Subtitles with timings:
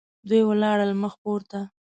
[0.27, 1.59] دوی ولاړل مخ پورته.